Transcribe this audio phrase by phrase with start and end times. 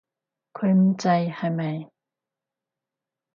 [0.53, 1.91] 佢唔制，係咪？